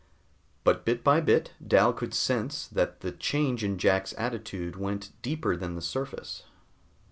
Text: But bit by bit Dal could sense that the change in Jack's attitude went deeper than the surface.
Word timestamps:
But 0.63 0.83
bit 0.83 1.03
by 1.03 1.21
bit 1.21 1.53
Dal 1.63 1.93
could 1.93 2.15
sense 2.15 2.65
that 2.69 3.01
the 3.01 3.11
change 3.11 3.63
in 3.63 3.77
Jack's 3.77 4.15
attitude 4.17 4.75
went 4.75 5.11
deeper 5.21 5.55
than 5.55 5.75
the 5.75 5.81
surface. 5.83 6.41